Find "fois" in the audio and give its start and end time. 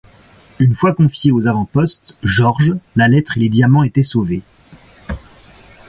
0.73-0.95